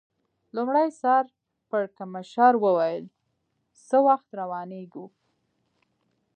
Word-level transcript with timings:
لومړي 0.55 0.87
سر 1.01 1.23
پړکمشر 1.69 2.53
وویل: 2.63 3.05
څه 3.87 3.97
وخت 4.07 4.29
روانېږو؟ 4.41 5.05